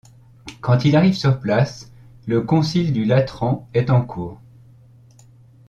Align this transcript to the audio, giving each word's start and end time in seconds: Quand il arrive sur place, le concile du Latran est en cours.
Quand 0.61 0.83
il 0.83 0.95
arrive 0.95 1.13
sur 1.13 1.39
place, 1.39 1.91
le 2.25 2.41
concile 2.41 2.91
du 2.91 3.05
Latran 3.05 3.69
est 3.75 3.91
en 3.91 4.03
cours. 4.03 4.41